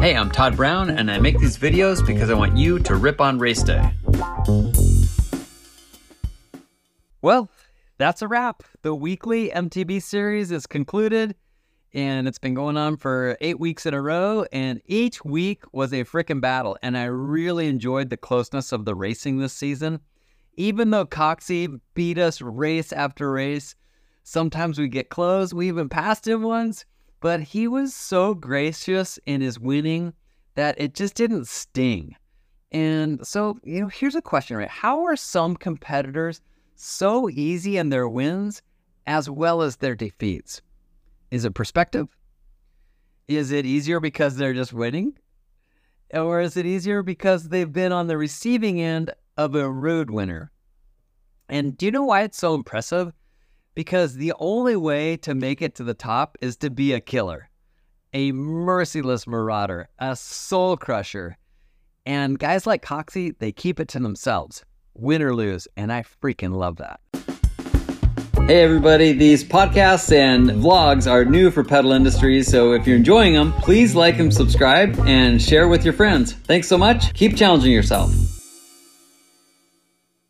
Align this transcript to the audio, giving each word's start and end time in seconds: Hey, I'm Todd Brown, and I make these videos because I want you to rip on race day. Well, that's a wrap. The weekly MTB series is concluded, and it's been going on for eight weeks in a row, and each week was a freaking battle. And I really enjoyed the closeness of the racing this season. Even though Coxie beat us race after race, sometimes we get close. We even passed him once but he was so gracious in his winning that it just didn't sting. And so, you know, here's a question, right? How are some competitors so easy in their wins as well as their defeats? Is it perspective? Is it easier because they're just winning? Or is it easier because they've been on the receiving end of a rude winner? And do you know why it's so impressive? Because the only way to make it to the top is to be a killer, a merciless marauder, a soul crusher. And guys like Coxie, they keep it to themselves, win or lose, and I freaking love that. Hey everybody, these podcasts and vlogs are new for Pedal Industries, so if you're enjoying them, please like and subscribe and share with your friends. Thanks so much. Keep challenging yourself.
Hey, 0.00 0.16
I'm 0.16 0.30
Todd 0.30 0.56
Brown, 0.56 0.88
and 0.88 1.10
I 1.10 1.18
make 1.18 1.38
these 1.38 1.58
videos 1.58 2.04
because 2.06 2.30
I 2.30 2.34
want 2.34 2.56
you 2.56 2.78
to 2.78 2.94
rip 2.94 3.20
on 3.20 3.38
race 3.38 3.62
day. 3.62 3.86
Well, 7.20 7.50
that's 7.98 8.22
a 8.22 8.26
wrap. 8.26 8.62
The 8.80 8.94
weekly 8.94 9.50
MTB 9.50 10.00
series 10.00 10.52
is 10.52 10.66
concluded, 10.66 11.34
and 11.92 12.26
it's 12.26 12.38
been 12.38 12.54
going 12.54 12.78
on 12.78 12.96
for 12.96 13.36
eight 13.42 13.60
weeks 13.60 13.84
in 13.84 13.92
a 13.92 14.00
row, 14.00 14.46
and 14.52 14.80
each 14.86 15.22
week 15.22 15.64
was 15.74 15.92
a 15.92 16.04
freaking 16.04 16.40
battle. 16.40 16.78
And 16.82 16.96
I 16.96 17.04
really 17.04 17.66
enjoyed 17.66 18.08
the 18.08 18.16
closeness 18.16 18.72
of 18.72 18.86
the 18.86 18.94
racing 18.94 19.36
this 19.36 19.52
season. 19.52 20.00
Even 20.54 20.88
though 20.88 21.04
Coxie 21.04 21.78
beat 21.92 22.16
us 22.16 22.40
race 22.40 22.90
after 22.94 23.30
race, 23.30 23.74
sometimes 24.22 24.78
we 24.78 24.88
get 24.88 25.10
close. 25.10 25.52
We 25.52 25.68
even 25.68 25.90
passed 25.90 26.26
him 26.26 26.40
once 26.40 26.86
but 27.20 27.40
he 27.40 27.68
was 27.68 27.94
so 27.94 28.34
gracious 28.34 29.18
in 29.26 29.40
his 29.40 29.58
winning 29.58 30.12
that 30.54 30.80
it 30.80 30.94
just 30.94 31.14
didn't 31.14 31.46
sting. 31.46 32.16
And 32.72 33.26
so, 33.26 33.58
you 33.62 33.80
know, 33.80 33.88
here's 33.88 34.14
a 34.14 34.22
question, 34.22 34.56
right? 34.56 34.68
How 34.68 35.04
are 35.04 35.16
some 35.16 35.56
competitors 35.56 36.40
so 36.76 37.28
easy 37.28 37.76
in 37.76 37.90
their 37.90 38.08
wins 38.08 38.62
as 39.06 39.28
well 39.28 39.62
as 39.62 39.76
their 39.76 39.94
defeats? 39.94 40.62
Is 41.30 41.44
it 41.44 41.54
perspective? 41.54 42.08
Is 43.28 43.50
it 43.50 43.66
easier 43.66 44.00
because 44.00 44.36
they're 44.36 44.54
just 44.54 44.72
winning? 44.72 45.14
Or 46.12 46.40
is 46.40 46.56
it 46.56 46.66
easier 46.66 47.02
because 47.02 47.48
they've 47.48 47.72
been 47.72 47.92
on 47.92 48.08
the 48.08 48.18
receiving 48.18 48.80
end 48.80 49.12
of 49.36 49.54
a 49.54 49.70
rude 49.70 50.10
winner? 50.10 50.50
And 51.48 51.76
do 51.76 51.86
you 51.86 51.92
know 51.92 52.04
why 52.04 52.22
it's 52.22 52.38
so 52.38 52.54
impressive? 52.54 53.12
Because 53.74 54.14
the 54.14 54.32
only 54.38 54.76
way 54.76 55.16
to 55.18 55.34
make 55.34 55.62
it 55.62 55.74
to 55.76 55.84
the 55.84 55.94
top 55.94 56.36
is 56.40 56.56
to 56.58 56.70
be 56.70 56.92
a 56.92 57.00
killer, 57.00 57.50
a 58.12 58.32
merciless 58.32 59.26
marauder, 59.26 59.88
a 59.98 60.16
soul 60.16 60.76
crusher. 60.76 61.36
And 62.06 62.38
guys 62.38 62.66
like 62.66 62.84
Coxie, 62.84 63.38
they 63.38 63.52
keep 63.52 63.78
it 63.78 63.88
to 63.88 64.00
themselves, 64.00 64.64
win 64.94 65.22
or 65.22 65.34
lose, 65.34 65.68
and 65.76 65.92
I 65.92 66.02
freaking 66.02 66.54
love 66.54 66.76
that. 66.76 67.00
Hey 68.46 68.62
everybody, 68.64 69.12
these 69.12 69.44
podcasts 69.44 70.10
and 70.10 70.50
vlogs 70.50 71.08
are 71.08 71.24
new 71.24 71.52
for 71.52 71.62
Pedal 71.62 71.92
Industries, 71.92 72.48
so 72.48 72.72
if 72.72 72.84
you're 72.84 72.96
enjoying 72.96 73.34
them, 73.34 73.52
please 73.52 73.94
like 73.94 74.18
and 74.18 74.34
subscribe 74.34 74.98
and 75.06 75.40
share 75.40 75.68
with 75.68 75.84
your 75.84 75.94
friends. 75.94 76.32
Thanks 76.32 76.66
so 76.66 76.76
much. 76.76 77.14
Keep 77.14 77.36
challenging 77.36 77.70
yourself. 77.70 78.12